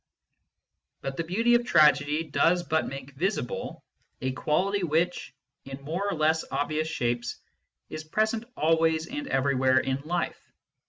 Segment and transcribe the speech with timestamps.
[1.01, 3.83] But the beauty of Tragedy does but make visible
[4.19, 5.31] a quality which,
[5.63, 7.37] in more or less obvious shapes,
[7.87, 10.41] is present always and everywhere in life.